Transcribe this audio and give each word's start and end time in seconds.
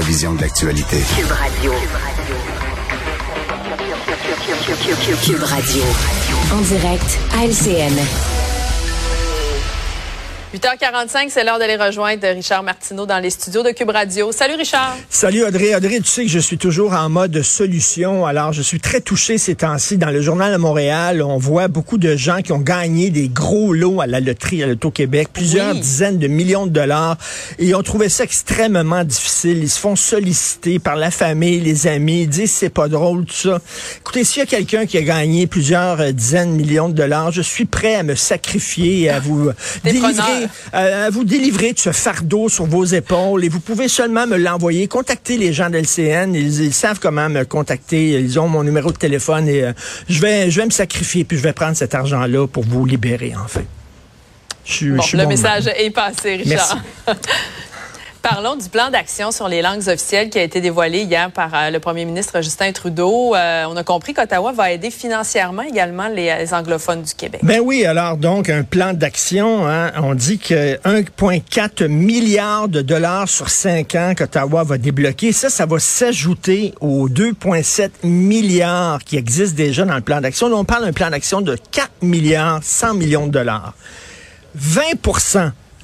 vision 0.00 0.34
de 0.34 0.40
l'actualité. 0.40 0.96
Cube 1.16 1.30
Radio. 1.30 1.72
Cube 5.22 5.42
Radio. 5.42 5.82
En 6.52 6.60
direct 6.60 7.18
à. 7.40 8.35
8h45, 10.54 11.26
c'est 11.28 11.42
l'heure 11.44 11.58
d'aller 11.58 11.76
rejoindre 11.76 12.24
Richard 12.28 12.62
Martineau 12.62 13.04
dans 13.04 13.18
les 13.18 13.30
studios 13.30 13.64
de 13.64 13.70
Cube 13.72 13.90
Radio. 13.90 14.30
Salut 14.30 14.54
Richard. 14.54 14.96
Salut 15.10 15.44
Audrey. 15.44 15.74
Audrey, 15.74 15.98
tu 15.98 16.06
sais 16.06 16.22
que 16.22 16.30
je 16.30 16.38
suis 16.38 16.56
toujours 16.56 16.92
en 16.92 17.08
mode 17.10 17.42
solution. 17.42 18.24
Alors, 18.24 18.52
je 18.52 18.62
suis 18.62 18.78
très 18.78 19.00
touché 19.00 19.38
ces 19.38 19.56
temps-ci. 19.56 19.98
Dans 19.98 20.10
le 20.10 20.22
journal 20.22 20.52
de 20.52 20.56
Montréal, 20.56 21.20
on 21.20 21.36
voit 21.36 21.66
beaucoup 21.66 21.98
de 21.98 22.14
gens 22.14 22.42
qui 22.42 22.52
ont 22.52 22.60
gagné 22.60 23.10
des 23.10 23.28
gros 23.28 23.72
lots 23.74 24.00
à 24.00 24.06
la 24.06 24.20
loterie 24.20 24.62
à 24.62 24.66
l'Auto-Québec, 24.68 25.28
plusieurs 25.32 25.74
Oui. 25.74 25.80
dizaines 25.80 26.18
de 26.18 26.28
millions 26.28 26.66
de 26.66 26.70
dollars. 26.72 27.16
Et 27.58 27.74
ont 27.74 27.82
trouvé 27.82 28.08
ça 28.08 28.22
extrêmement 28.22 29.02
difficile. 29.02 29.58
Ils 29.58 29.68
se 29.70 29.80
font 29.80 29.96
solliciter 29.96 30.78
par 30.78 30.94
la 30.94 31.10
famille, 31.10 31.58
les 31.60 31.88
amis. 31.88 32.22
Ils 32.22 32.28
disent 32.28 32.52
c'est 32.52 32.70
pas 32.70 32.86
drôle, 32.88 33.24
tout 33.24 33.34
ça. 33.34 33.58
Écoutez, 33.98 34.22
s'il 34.24 34.40
y 34.40 34.42
a 34.42 34.46
quelqu'un 34.46 34.86
qui 34.86 34.96
a 34.96 35.02
gagné 35.02 35.48
plusieurs 35.48 36.00
euh, 36.00 36.12
dizaines 36.12 36.52
de 36.56 36.62
millions 36.62 36.88
de 36.88 36.94
dollars, 36.94 37.32
je 37.32 37.42
suis 37.42 37.64
prêt 37.64 37.96
à 37.96 38.04
me 38.04 38.14
sacrifier, 38.14 39.10
à 39.10 39.18
vous 39.18 39.50
délivrer 39.82 40.35
preneur. 40.36 40.50
euh, 40.74 41.06
à 41.06 41.10
vous 41.10 41.24
délivrer 41.24 41.72
de 41.72 41.78
ce 41.78 41.92
fardeau 41.92 42.48
sur 42.48 42.66
vos 42.66 42.84
épaules 42.84 43.44
et 43.44 43.48
vous 43.48 43.60
pouvez 43.60 43.88
seulement 43.88 44.26
me 44.26 44.36
l'envoyer. 44.36 44.86
Contactez 44.88 45.36
les 45.36 45.52
gens 45.52 45.70
de 45.70 45.76
l'LCN. 45.78 46.34
Ils, 46.34 46.62
ils 46.62 46.72
savent 46.74 46.98
comment 47.00 47.28
me 47.28 47.44
contacter. 47.44 48.10
Ils 48.20 48.38
ont 48.38 48.48
mon 48.48 48.62
numéro 48.64 48.92
de 48.92 48.96
téléphone 48.98 49.48
et 49.48 49.62
euh, 49.64 49.72
je 50.08 50.20
vais 50.20 50.50
je 50.50 50.60
vais 50.60 50.66
me 50.66 50.70
sacrifier 50.70 51.24
puis 51.24 51.36
je 51.36 51.42
vais 51.42 51.52
prendre 51.52 51.76
cet 51.76 51.94
argent-là 51.94 52.46
pour 52.46 52.64
vous 52.64 52.84
libérer, 52.84 53.32
enfin. 53.42 53.62
Je, 54.64 54.88
Bon, 54.90 55.02
je 55.02 55.08
suis 55.08 55.16
le 55.16 55.22
bon 55.22 55.28
message 55.30 55.68
est 55.76 55.90
passé, 55.90 56.36
Richard. 56.36 56.78
Parlons 58.28 58.56
du 58.56 58.68
plan 58.68 58.90
d'action 58.90 59.30
sur 59.30 59.46
les 59.46 59.62
langues 59.62 59.86
officielles 59.86 60.30
qui 60.30 60.40
a 60.40 60.42
été 60.42 60.60
dévoilé 60.60 61.02
hier 61.02 61.30
par 61.30 61.54
euh, 61.54 61.70
le 61.70 61.78
premier 61.78 62.04
ministre 62.04 62.40
Justin 62.42 62.72
Trudeau. 62.72 63.36
Euh, 63.36 63.66
on 63.68 63.76
a 63.76 63.84
compris 63.84 64.14
qu'Ottawa 64.14 64.50
va 64.50 64.72
aider 64.72 64.90
financièrement 64.90 65.62
également 65.62 66.08
les, 66.08 66.34
les 66.36 66.52
anglophones 66.52 67.02
du 67.02 67.14
Québec. 67.14 67.40
Ben 67.44 67.60
oui, 67.60 67.84
alors 67.84 68.16
donc 68.16 68.50
un 68.50 68.64
plan 68.64 68.94
d'action, 68.94 69.68
hein, 69.68 69.92
on 70.02 70.16
dit 70.16 70.40
que 70.40 70.74
1,4 70.78 71.86
milliard 71.86 72.66
de 72.66 72.82
dollars 72.82 73.28
sur 73.28 73.48
5 73.48 73.94
ans 73.94 74.12
qu'Ottawa 74.16 74.64
va 74.64 74.76
débloquer. 74.76 75.30
Ça, 75.30 75.48
ça 75.48 75.64
va 75.64 75.78
s'ajouter 75.78 76.74
aux 76.80 77.08
2,7 77.08 77.90
milliards 78.02 79.04
qui 79.04 79.18
existent 79.18 79.56
déjà 79.56 79.84
dans 79.84 79.94
le 79.94 80.00
plan 80.00 80.20
d'action. 80.20 80.48
On 80.48 80.64
parle 80.64 80.84
d'un 80.84 80.92
plan 80.92 81.10
d'action 81.10 81.42
de 81.42 81.56
4 81.70 82.02
milliards 82.02 82.58
100 82.60 82.94
millions 82.94 83.28
de 83.28 83.32
dollars. 83.32 83.74
20 84.56 84.82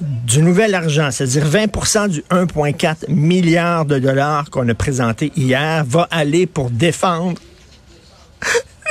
du 0.01 0.41
nouvel 0.41 0.75
argent, 0.75 1.09
c'est-à-dire 1.11 1.45
20% 1.45 2.09
du 2.09 2.21
1,4 2.31 3.09
milliard 3.09 3.85
de 3.85 3.99
dollars 3.99 4.49
qu'on 4.49 4.67
a 4.67 4.73
présenté 4.73 5.31
hier, 5.35 5.83
va 5.85 6.07
aller 6.11 6.45
pour 6.45 6.69
défendre 6.69 7.39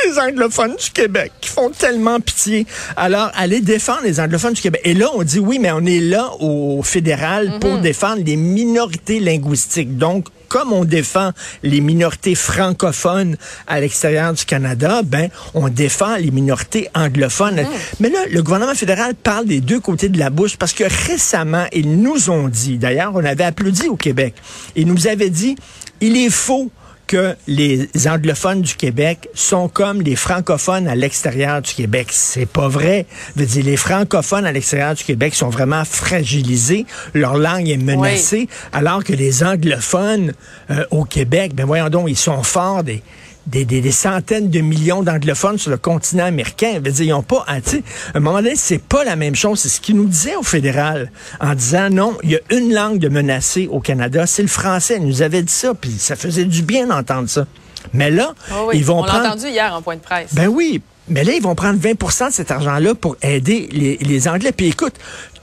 les 0.07 0.19
anglophones 0.19 0.77
du 0.77 0.91
Québec 0.91 1.33
qui 1.41 1.49
font 1.51 1.71
tellement 1.71 2.21
pitié. 2.21 2.67
Alors, 2.97 3.31
allez 3.35 3.61
défendre 3.61 4.03
les 4.05 4.21
anglophones 4.21 4.55
du 4.55 4.61
Québec. 4.61 4.81
Et 4.85 4.95
là, 4.95 5.09
on 5.15 5.23
dit 5.23 5.39
oui, 5.39 5.59
mais 5.59 5.73
on 5.73 5.85
est 5.85 6.01
là 6.01 6.31
au 6.41 6.83
fédéral 6.83 7.59
pour 7.61 7.79
défendre 7.79 8.23
les 8.25 8.37
minorités 8.37 9.21
linguistiques. 9.21 9.97
Donc, 9.97 10.27
comme 10.53 10.75
on 10.75 10.85
défend 10.85 11.31
les 11.63 11.81
minorités 11.81 12.35
francophones 12.35 13.37
à 13.67 13.81
l'extérieur 13.81 14.35
du 14.35 14.45
Canada, 14.45 15.01
ben, 15.03 15.31
on 15.55 15.71
défend 15.71 16.17
les 16.17 16.31
minorités 16.31 16.91
anglophones. 16.95 17.65
Mais 18.01 18.11
là, 18.11 18.19
le 18.31 18.43
gouvernement 18.43 18.75
fédéral 18.75 19.15
parle 19.15 19.47
des 19.47 19.63
deux 19.63 19.81
côtés 19.81 20.11
de 20.11 20.19
la 20.19 20.29
bouche 20.29 20.59
parce 20.59 20.75
que 20.75 20.85
récemment, 21.09 21.65
ils 21.73 21.99
nous 21.99 22.29
ont 22.29 22.49
dit, 22.49 22.77
d'ailleurs, 22.77 23.13
on 23.15 23.25
avait 23.25 23.45
applaudi 23.45 23.89
au 23.89 23.97
Québec, 23.97 24.35
ils 24.77 24.87
nous 24.87 25.07
avaient 25.07 25.31
dit, 25.31 25.57
il 26.03 26.19
est 26.19 26.29
faux 26.29 26.71
que 27.07 27.37
les 27.47 27.89
anglophones 28.07 28.63
du 28.63 28.75
Québec 28.75 29.29
sont 29.35 29.69
comme 29.69 30.03
les 30.03 30.17
francophones 30.17 30.89
à 30.89 30.95
l'extérieur 30.95 31.61
du 31.63 31.73
Québec. 31.73 32.09
C'est 32.11 32.47
pas 32.47 32.69
vrai. 32.69 33.07
Je 33.37 33.41
veux 33.41 33.47
dire, 33.47 33.65
les 33.65 33.77
francophones 33.77 34.47
à 34.47 34.53
l'extérieur 34.53 34.95
du 34.95 35.05
Québec 35.05 35.35
sont 35.35 35.51
vraiment 35.51 35.85
fragilisés. 35.85 36.87
Leur 37.15 37.37
langue 37.37 37.69
est 37.69 37.77
menacée. 37.77 38.49
Alors 38.73 39.05
que 39.05 39.13
les 39.13 39.45
anglophones 39.45 40.33
euh, 40.71 40.85
au 40.91 41.05
Québec, 41.05 41.55
ben 41.55 41.67
voyons 41.67 41.89
donc, 41.89 42.09
ils 42.09 42.17
sont 42.17 42.43
forts 42.43 42.83
des, 42.83 43.03
des, 43.47 43.65
des, 43.65 43.81
des 43.81 43.91
centaines 43.93 44.51
de 44.51 44.61
millions 44.61 45.03
d'anglophones 45.03 45.59
sur 45.59 45.71
le 45.71 45.77
continent 45.77 46.25
américain. 46.25 46.75
Je 46.75 46.79
veux 46.89 46.93
dire, 46.93 47.07
ils 47.07 47.13
ont 47.13 47.23
pas, 47.23 47.45
ah, 47.49 47.57
sais, 47.65 47.83
à 48.15 48.19
un 48.19 48.21
moment 48.21 48.39
donné, 48.43 48.55
c'est 48.57 48.83
pas 48.83 49.05
la 49.05 49.17
même 49.17 49.35
chose. 49.35 49.59
C'est 49.61 49.69
ce 49.69 49.81
qu'ils 49.81 49.97
nous 49.97 50.07
disaient 50.07 50.37
au 50.37 50.43
fédéral 50.43 51.11
en 51.41 51.55
disant 51.55 51.91
non, 51.91 52.17
il 52.23 52.31
y 52.31 52.37
a 52.37 52.41
une 52.51 52.73
langue 52.73 52.99
de 52.99 53.09
menacée 53.09 53.69
au 53.71 53.81
Canada, 53.81 54.27
c'est 54.27 54.43
le 54.43 54.49
français. 54.49 54.97
Ils 55.01 55.07
nous 55.07 55.23
avaient 55.23 55.43
dit 55.43 55.53
ça, 55.53 55.75
puis 55.75 55.91
ça 55.99 56.17
faisait 56.17 56.45
du 56.45 56.63
bien 56.63 56.87
d'entendre 56.87 57.29
ça. 57.29 57.47
Mais 57.93 58.11
là, 58.11 58.33
Oh 58.53 58.67
oui, 58.69 58.77
ils 58.79 58.85
vont 58.85 59.01
on 59.01 59.03
l'a 59.05 59.09
prendre. 59.09 59.27
entendu 59.27 59.49
hier 59.49 59.75
en 59.75 59.83
point 59.83 59.97
de 59.97 60.01
presse. 60.01 60.33
Ben 60.35 60.47
oui, 60.47 60.81
mais 61.09 61.25
là, 61.25 61.33
ils 61.33 61.43
vont 61.43 61.57
prendre 61.57 61.81
20% 61.81 62.29
de 62.29 62.33
cet 62.33 62.53
argent-là 62.53 62.95
pour 62.95 63.17
aider 63.23 63.69
les, 63.73 63.97
les 63.97 64.29
Anglais. 64.29 64.53
Puis 64.53 64.69
écoute, 64.69 64.95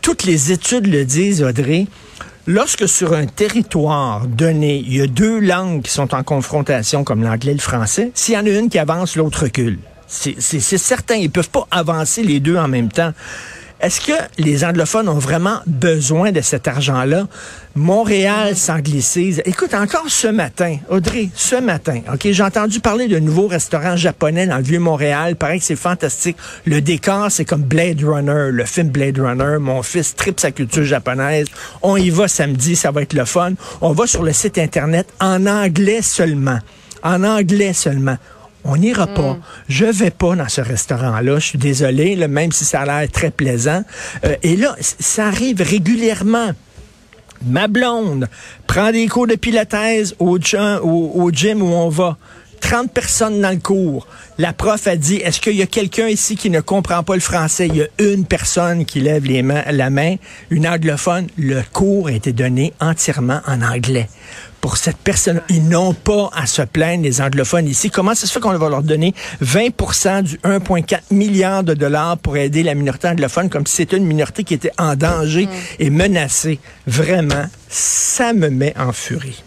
toutes 0.01 0.23
les 0.23 0.51
études 0.51 0.87
le 0.87 1.05
disent, 1.05 1.43
Audrey. 1.43 1.87
Lorsque 2.47 2.87
sur 2.87 3.13
un 3.13 3.27
territoire 3.27 4.25
donné, 4.25 4.77
il 4.77 4.95
y 4.95 5.01
a 5.01 5.07
deux 5.07 5.39
langues 5.39 5.83
qui 5.83 5.91
sont 5.91 6.15
en 6.15 6.23
confrontation, 6.23 7.03
comme 7.03 7.21
l'anglais 7.21 7.51
et 7.51 7.55
le 7.55 7.59
français, 7.61 8.11
s'il 8.15 8.33
y 8.33 8.37
en 8.37 8.45
a 8.45 8.49
une 8.49 8.69
qui 8.69 8.79
avance, 8.79 9.15
l'autre 9.15 9.43
recule. 9.43 9.77
C'est 10.07 10.39
certain, 10.39 11.15
ils 11.15 11.29
peuvent 11.29 11.51
pas 11.51 11.67
avancer 11.69 12.23
les 12.23 12.39
deux 12.39 12.57
en 12.57 12.67
même 12.67 12.89
temps. 12.89 13.13
Est-ce 13.81 14.01
que 14.01 14.11
les 14.37 14.65
anglophones 14.65 15.07
ont 15.07 15.19
vraiment 15.19 15.61
besoin 15.65 16.33
de 16.33 16.41
cet 16.41 16.67
argent-là? 16.67 17.27
Montréal 17.75 18.57
s'anglicise. 18.57 19.41
Écoute, 19.45 19.73
encore 19.73 20.09
ce 20.09 20.27
matin, 20.27 20.77
Audrey, 20.89 21.29
ce 21.33 21.55
matin, 21.55 22.01
OK, 22.13 22.27
j'ai 22.29 22.43
entendu 22.43 22.81
parler 22.81 23.07
d'un 23.07 23.21
nouveau 23.21 23.47
restaurant 23.47 23.95
japonais 23.95 24.47
dans 24.47 24.57
le 24.57 24.63
Vieux-Montréal. 24.63 25.37
Paraît 25.37 25.59
que 25.59 25.63
c'est 25.63 25.77
fantastique. 25.77 26.35
Le 26.65 26.81
décor, 26.81 27.31
c'est 27.31 27.45
comme 27.45 27.61
Blade 27.61 28.03
Runner, 28.03 28.51
le 28.51 28.65
film 28.65 28.89
Blade 28.89 29.17
Runner. 29.17 29.59
Mon 29.59 29.81
fils 29.81 30.13
tripe 30.13 30.41
sa 30.41 30.51
culture 30.51 30.83
japonaise. 30.83 31.47
On 31.81 31.95
y 31.95 32.09
va 32.09 32.27
samedi, 32.27 32.75
ça 32.75 32.91
va 32.91 33.03
être 33.03 33.13
le 33.13 33.23
fun. 33.23 33.53
On 33.79 33.93
va 33.93 34.07
sur 34.07 34.23
le 34.23 34.33
site 34.33 34.57
Internet 34.57 35.07
en 35.21 35.45
anglais 35.45 36.01
seulement. 36.01 36.59
En 37.01 37.23
anglais 37.23 37.71
seulement. 37.71 38.17
On 38.65 38.75
n'ira 38.77 39.07
pas. 39.07 39.37
Je 39.67 39.85
vais 39.85 40.11
pas 40.11 40.35
dans 40.35 40.49
ce 40.49 40.61
restaurant-là. 40.61 41.39
Je 41.39 41.45
suis 41.45 41.57
désolé, 41.57 42.15
là, 42.15 42.27
même 42.27 42.51
si 42.51 42.65
ça 42.65 42.81
a 42.81 42.85
l'air 42.85 43.09
très 43.11 43.31
plaisant. 43.31 43.83
Euh, 44.25 44.35
et 44.43 44.55
là, 44.57 44.75
ça 44.79 45.27
arrive 45.27 45.61
régulièrement. 45.61 46.51
Ma 47.45 47.67
blonde 47.69 48.27
prend 48.67 48.91
des 48.91 49.07
cours 49.07 49.25
de 49.27 49.35
pilates 49.35 49.73
au, 50.19 50.37
gym- 50.39 50.79
au, 50.83 51.11
au 51.23 51.31
gym 51.31 51.61
où 51.61 51.67
on 51.73 51.89
va. 51.89 52.17
30 52.61 52.91
personnes 52.91 53.39
dans 53.41 53.51
le 53.51 53.57
cours. 53.59 54.05
La 54.37 54.51
prof 54.51 54.85
a 54.87 54.97
dit, 54.97 55.15
est-ce 55.15 55.39
qu'il 55.39 55.55
y 55.55 55.61
a 55.61 55.65
quelqu'un 55.65 56.09
ici 56.09 56.35
qui 56.35 56.49
ne 56.49 56.59
comprend 56.59 57.03
pas 57.03 57.13
le 57.15 57.21
français? 57.21 57.67
Il 57.67 57.77
y 57.77 57.81
a 57.81 57.87
une 57.99 58.25
personne 58.25 58.83
qui 58.83 58.99
lève 58.99 59.23
les 59.23 59.41
mains, 59.41 59.63
la 59.71 59.89
main, 59.89 60.15
une 60.49 60.67
anglophone. 60.67 61.27
Le 61.37 61.61
cours 61.71 62.07
a 62.07 62.11
été 62.11 62.33
donné 62.33 62.73
entièrement 62.81 63.39
en 63.47 63.61
anglais. 63.61 64.09
Pour 64.61 64.75
cette 64.77 64.97
personne, 64.97 65.41
ils 65.49 65.67
n'ont 65.67 65.93
pas 65.93 66.29
à 66.33 66.45
se 66.45 66.61
plaindre, 66.61 67.03
les 67.03 67.21
anglophones 67.21 67.67
ici. 67.67 67.89
Comment 67.89 68.13
ça 68.13 68.27
se 68.27 68.33
fait 68.33 68.39
qu'on 68.39 68.57
va 68.57 68.69
leur 68.69 68.83
donner 68.83 69.13
20 69.39 70.21
du 70.21 70.37
1,4 70.39 70.99
milliard 71.11 71.63
de 71.63 71.73
dollars 71.73 72.17
pour 72.17 72.35
aider 72.35 72.63
la 72.63 72.75
minorité 72.75 73.07
anglophone 73.07 73.49
comme 73.49 73.65
si 73.65 73.77
c'était 73.77 73.97
une 73.97 74.05
minorité 74.05 74.43
qui 74.43 74.53
était 74.53 74.71
en 74.77 74.95
danger 74.95 75.47
et 75.79 75.89
menacée? 75.89 76.59
Vraiment, 76.85 77.45
ça 77.69 78.33
me 78.33 78.49
met 78.49 78.73
en 78.77 78.91
furie. 78.91 79.43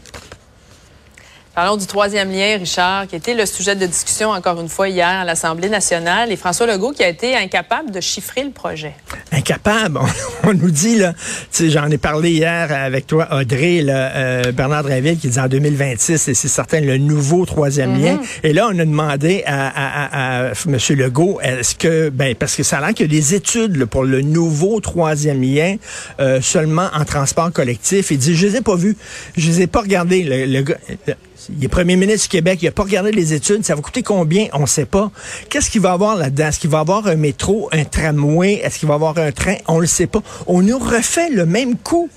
Parlons 1.55 1.77
du 1.77 1.87
troisième 1.87 2.33
lien, 2.33 2.57
Richard, 2.59 3.07
qui 3.07 3.15
était 3.15 3.35
le 3.35 3.45
sujet 3.45 3.77
de 3.77 3.85
discussion 3.85 4.31
encore 4.31 4.59
une 4.59 4.71
fois 4.71 4.89
hier 4.89 5.07
à 5.07 5.25
l'Assemblée 5.25 5.69
nationale 5.69 6.33
et 6.33 6.37
François 6.37 6.67
Legault 6.67 6.93
qui 6.93 7.05
a 7.05 7.09
été 7.09 7.37
incapable 7.37 7.91
de 7.91 8.01
chiffrer 8.01 8.43
le 8.43 8.51
projet. 8.51 8.95
Incapable. 9.33 9.99
On, 9.99 10.49
on 10.51 10.55
nous 10.55 10.71
dit, 10.71 10.97
là, 10.99 11.13
tu 11.15 11.19
sais, 11.51 11.71
j'en 11.71 11.91
ai 11.91 11.99
parlé 11.99 12.31
hier 12.33 12.71
avec 12.73 13.07
toi, 13.07 13.29
Audrey, 13.33 13.83
là, 13.83 14.13
euh, 14.15 14.53
Bernard 14.53 14.85
Draville, 14.85 15.19
qui 15.19 15.29
dit 15.29 15.39
en 15.41 15.49
2026, 15.49 16.29
et 16.29 16.35
c'est 16.35 16.49
certain, 16.49 16.81
le 16.81 16.99
nouveau 16.99 17.45
troisième 17.47 18.01
lien. 18.01 18.19
Et 18.43 18.53
là, 18.53 18.69
on 18.73 18.79
a 18.79 18.85
demandé 18.85 19.43
à, 19.47 19.69
à, 19.69 20.05
à, 20.05 20.49
à 20.49 20.53
M. 20.67 20.79
Legault, 20.97 21.41
est-ce 21.43 21.75
que, 21.75 22.09
ben, 22.11 22.35
parce 22.35 22.55
que 22.57 22.63
ça 22.63 22.79
a 22.79 22.81
l'air 22.81 22.95
qu'il 22.95 23.07
y 23.07 23.17
a 23.17 23.21
des 23.21 23.35
études 23.35 23.77
là, 23.77 23.87
pour 23.87 24.05
le 24.05 24.21
nouveau 24.23 24.81
troisième 24.81 25.43
lien 25.43 25.77
euh, 26.21 26.41
seulement 26.41 26.89
en 26.95 27.05
transport 27.05 27.53
collectif. 27.53 28.11
Il 28.11 28.19
dit, 28.19 28.37
je 28.37 28.47
les 28.47 28.57
ai 28.57 28.61
pas 28.61 28.77
vus, 28.77 28.97
je 29.37 29.49
les 29.49 29.63
ai 29.63 29.67
pas 29.67 29.81
regardés. 29.81 30.23
Le, 30.23 30.47
le 30.47 30.63
gars, 30.63 30.77
le- 31.09 31.15
il 31.59 31.65
est 31.65 31.69
premier 31.69 31.97
ministre 31.97 32.29
du 32.29 32.37
Québec, 32.37 32.61
il 32.63 32.67
n'a 32.67 32.71
pas 32.71 32.85
regardé 32.85 33.11
les 33.11 33.35
études. 33.35 33.65
Ça 33.65 33.75
va 33.75 33.81
coûter 33.83 34.05
combien? 34.05 34.47
On 34.53 34.61
ne 34.61 34.67
sait 34.67 34.85
pas. 34.85 35.11
Qu'est-ce 35.51 35.71
qu'il 35.71 35.81
va 35.81 35.91
avoir 35.91 36.15
là-dedans? 36.15 36.47
Est-ce 36.47 36.61
qu'il 36.61 36.71
va 36.71 36.79
avoir 36.79 37.09
un 37.09 37.17
métro, 37.17 37.69
un 37.73 37.83
tramway? 37.85 38.61
Est-ce 38.63 38.79
qu'il 38.79 38.87
va 38.87 38.95
avoir 38.95 39.19
un 39.23 39.33
train? 39.33 39.57
On 39.69 39.77
ne 39.77 39.81
le 39.83 39.87
sait 39.87 40.07
pas. 40.07 40.23
On 40.47 40.63
nous 40.63 40.79
refait 40.79 41.31
le 41.31 41.47
même 41.47 41.77
coup 41.77 42.09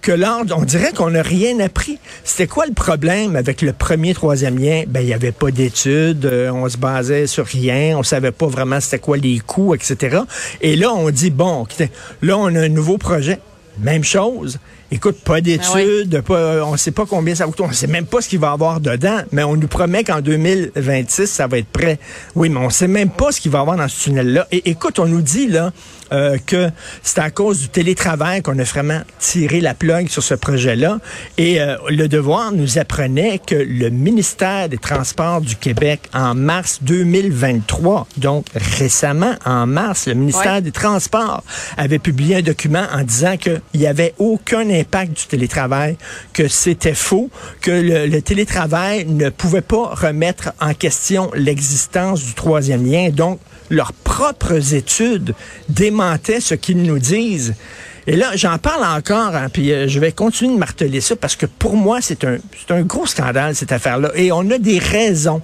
que 0.00 0.12
l'ordre. 0.12 0.54
On 0.58 0.64
dirait 0.64 0.92
qu'on 0.92 1.10
n'a 1.10 1.22
rien 1.22 1.58
appris. 1.60 1.98
C'était 2.24 2.46
quoi 2.46 2.66
le 2.66 2.74
problème 2.74 3.36
avec 3.36 3.62
le 3.62 3.72
premier, 3.72 4.12
troisième 4.14 4.58
lien? 4.58 4.84
Ben, 4.86 5.00
il 5.00 5.06
n'y 5.06 5.14
avait 5.14 5.32
pas 5.32 5.50
d'études. 5.50 6.26
euh, 6.26 6.50
on 6.52 6.68
se 6.68 6.76
basait 6.76 7.26
sur 7.26 7.46
rien. 7.46 7.96
On 7.98 8.02
savait 8.02 8.32
pas 8.32 8.46
vraiment 8.46 8.80
c'était 8.80 8.98
quoi 8.98 9.16
les 9.16 9.38
coûts, 9.38 9.74
etc. 9.74 10.18
Et 10.60 10.76
là, 10.76 10.92
on 10.92 11.10
dit, 11.10 11.30
bon, 11.30 11.64
écoutez, 11.64 11.90
là, 12.20 12.36
on 12.36 12.54
a 12.54 12.60
un 12.60 12.68
nouveau 12.68 12.98
projet. 12.98 13.38
Même 13.78 14.04
chose. 14.04 14.58
Écoute, 14.92 15.18
pas 15.24 15.40
d'études, 15.40 16.20
pas, 16.20 16.64
on 16.64 16.72
ne 16.72 16.76
sait 16.76 16.92
pas 16.92 17.04
combien 17.04 17.34
ça 17.34 17.46
coûte, 17.46 17.60
on 17.62 17.66
ne 17.68 17.72
sait 17.72 17.88
même 17.88 18.06
pas 18.06 18.20
ce 18.20 18.28
qu'il 18.28 18.38
va 18.38 18.50
y 18.50 18.52
avoir 18.52 18.78
dedans, 18.78 19.22
mais 19.32 19.42
on 19.42 19.56
nous 19.56 19.66
promet 19.66 20.04
qu'en 20.04 20.20
2026, 20.20 21.26
ça 21.26 21.48
va 21.48 21.58
être 21.58 21.66
prêt. 21.66 21.98
Oui, 22.36 22.48
mais 22.48 22.60
on 22.60 22.66
ne 22.66 22.70
sait 22.70 22.86
même 22.86 23.10
pas 23.10 23.32
ce 23.32 23.40
qu'il 23.40 23.50
va 23.50 23.58
y 23.58 23.60
avoir 23.62 23.76
dans 23.76 23.88
ce 23.88 24.04
tunnel-là. 24.04 24.46
Et 24.52 24.70
écoute, 24.70 25.00
on 25.00 25.06
nous 25.06 25.22
dit 25.22 25.48
là 25.48 25.72
euh, 26.12 26.38
que 26.44 26.70
c'est 27.02 27.20
à 27.20 27.30
cause 27.30 27.60
du 27.60 27.68
télétravail 27.68 28.42
qu'on 28.42 28.58
a 28.58 28.62
vraiment 28.62 29.00
tiré 29.18 29.60
la 29.60 29.74
plug 29.74 30.08
sur 30.08 30.22
ce 30.22 30.34
projet-là. 30.34 30.98
Et 31.38 31.60
euh, 31.60 31.76
le 31.88 32.08
Devoir 32.08 32.52
nous 32.52 32.78
apprenait 32.78 33.38
que 33.38 33.54
le 33.54 33.90
ministère 33.90 34.68
des 34.68 34.78
Transports 34.78 35.40
du 35.40 35.56
Québec, 35.56 36.00
en 36.12 36.34
mars 36.34 36.80
2023, 36.82 38.06
donc 38.18 38.46
récemment, 38.54 39.34
en 39.44 39.66
mars, 39.66 40.06
le 40.06 40.14
ministère 40.14 40.62
des 40.62 40.72
Transports 40.72 41.42
avait 41.76 41.98
publié 41.98 42.36
un 42.36 42.42
document 42.42 42.84
en 42.92 43.02
disant 43.02 43.36
qu'il 43.36 43.60
n'y 43.74 43.86
avait 43.86 44.14
aucun 44.18 44.68
impact 44.68 45.16
du 45.16 45.26
télétravail, 45.26 45.96
que 46.32 46.48
c'était 46.48 46.94
faux, 46.94 47.30
que 47.60 47.70
le, 47.70 48.06
le, 48.06 48.22
télétravail 48.22 49.06
ne 49.06 49.30
pouvait 49.30 49.60
pas 49.60 49.94
remettre 49.94 50.52
en 50.60 50.74
question 50.74 51.30
l'existence 51.34 52.22
du 52.22 52.34
troisième 52.34 52.84
lien. 52.84 53.10
Donc, 53.10 53.40
leurs 53.70 53.92
propres 53.92 54.74
études 54.74 55.34
démentaient 55.94 56.40
ce 56.40 56.54
qu'ils 56.54 56.82
nous 56.82 56.98
disent. 56.98 57.54
Et 58.06 58.16
là, 58.16 58.32
j'en 58.34 58.58
parle 58.58 58.84
encore, 58.84 59.34
hein, 59.34 59.48
puis 59.50 59.72
euh, 59.72 59.88
je 59.88 59.98
vais 59.98 60.12
continuer 60.12 60.52
de 60.54 60.58
marteler 60.58 61.00
ça 61.00 61.16
parce 61.16 61.36
que 61.36 61.46
pour 61.46 61.74
moi, 61.74 62.00
c'est 62.02 62.24
un, 62.24 62.36
un 62.70 62.82
gros 62.82 63.06
scandale, 63.06 63.54
cette 63.54 63.72
affaire-là. 63.72 64.10
Et 64.14 64.30
on 64.30 64.50
a 64.50 64.58
des 64.58 64.78
raisons 64.78 65.40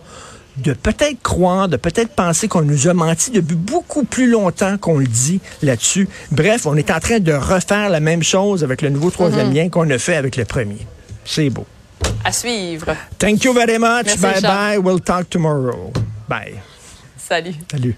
de 0.59 0.75
peut-être 0.75 1.23
croire, 1.23 1.69
de 1.69 1.79
peut-être 1.79 2.11
penser 2.11 2.49
qu'on 2.49 2.63
nous 2.63 2.87
a 2.89 2.93
menti 2.93 3.31
depuis 3.31 3.57
beaucoup 3.57 4.05
plus 4.05 4.29
longtemps 4.29 4.77
qu'on 4.77 4.99
le 4.99 5.07
dit 5.07 5.41
là-dessus. 5.63 6.07
Bref, 6.33 6.67
on 6.67 6.77
est 6.77 6.91
en 6.91 7.01
train 7.01 7.19
de 7.19 7.33
refaire 7.33 7.89
la 7.89 8.01
même 8.01 8.23
chose 8.23 8.63
avec 8.63 8.83
le 8.83 8.91
nouveau 8.91 9.11
troisième 9.11 9.49
mm 9.49 9.53
-hmm. 9.53 9.63
lien 9.63 9.69
qu'on 9.71 9.89
a 9.89 9.99
fait 9.99 10.17
avec 10.17 10.37
le 10.37 10.45
premier. 10.45 10.87
C'est 11.25 11.49
beau. 11.49 11.67
À 12.25 12.33
suivre. 12.33 12.95
Thank 13.19 13.45
you 13.45 13.55
very 13.55 13.79
much. 13.79 14.07
Merci, 14.07 14.19
bye 14.19 14.43
bye. 14.43 14.79
We'll 14.79 15.01
talk 15.01 15.31
tomorrow. 15.31 15.93
Bye. 16.29 16.57
Salut. 17.17 17.55
Salut. 17.71 17.97